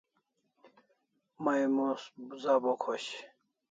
[1.43, 2.01] May mos
[2.41, 3.11] za bo khosh